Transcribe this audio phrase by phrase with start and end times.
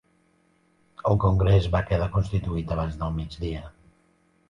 [1.09, 3.67] El congrés va quedar constituït abans del migdia